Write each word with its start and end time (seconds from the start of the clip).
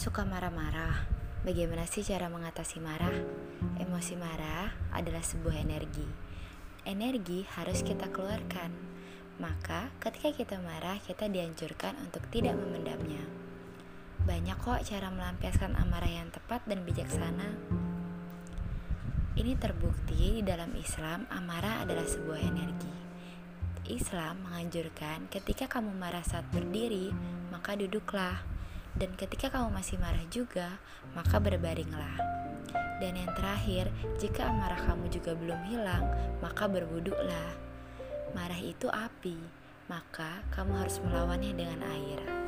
Suka 0.00 0.24
marah-marah. 0.24 1.04
Bagaimana 1.44 1.84
sih 1.84 2.00
cara 2.00 2.32
mengatasi 2.32 2.80
marah? 2.80 3.12
Emosi 3.76 4.16
marah 4.16 4.72
adalah 4.96 5.20
sebuah 5.20 5.60
energi. 5.60 6.08
Energi 6.88 7.44
harus 7.52 7.84
kita 7.84 8.08
keluarkan. 8.08 8.72
Maka, 9.36 9.92
ketika 10.00 10.32
kita 10.32 10.56
marah, 10.56 10.96
kita 11.04 11.28
dianjurkan 11.28 12.00
untuk 12.00 12.24
tidak 12.32 12.56
memendamnya. 12.56 13.20
Banyak 14.24 14.56
kok 14.64 14.88
cara 14.88 15.12
melampiaskan 15.12 15.76
amarah 15.76 16.08
yang 16.08 16.32
tepat 16.32 16.64
dan 16.64 16.80
bijaksana. 16.88 17.52
Ini 19.36 19.52
terbukti 19.60 20.40
di 20.40 20.42
dalam 20.48 20.72
Islam, 20.80 21.28
amarah 21.28 21.84
adalah 21.84 22.08
sebuah 22.08 22.40
energi. 22.40 22.94
Islam 23.92 24.48
menganjurkan 24.48 25.28
ketika 25.28 25.68
kamu 25.68 25.92
marah 25.92 26.24
saat 26.24 26.48
berdiri, 26.56 27.12
maka 27.52 27.76
duduklah. 27.76 28.49
Dan 28.96 29.14
ketika 29.14 29.52
kamu 29.52 29.70
masih 29.70 30.00
marah 30.00 30.24
juga, 30.30 30.80
maka 31.14 31.38
berbaringlah. 31.38 32.16
Dan 33.00 33.16
yang 33.16 33.32
terakhir, 33.36 33.88
jika 34.20 34.48
amarah 34.48 34.80
kamu 34.84 35.08
juga 35.08 35.32
belum 35.36 35.60
hilang, 35.68 36.04
maka 36.42 36.68
berwuduklah. 36.68 37.54
Marah 38.36 38.60
itu 38.60 38.86
api, 38.86 39.36
maka 39.90 40.44
kamu 40.54 40.86
harus 40.86 41.02
melawannya 41.02 41.52
dengan 41.56 41.80
air. 41.82 42.39